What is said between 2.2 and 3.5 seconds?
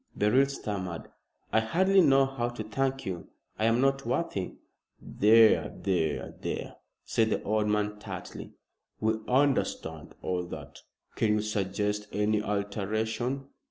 how to thank you.